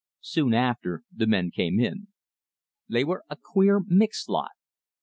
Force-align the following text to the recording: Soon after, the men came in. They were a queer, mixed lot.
Soon 0.23 0.55
after, 0.55 1.03
the 1.15 1.27
men 1.27 1.51
came 1.51 1.79
in. 1.79 2.07
They 2.89 3.03
were 3.03 3.23
a 3.29 3.35
queer, 3.39 3.81
mixed 3.87 4.29
lot. 4.29 4.49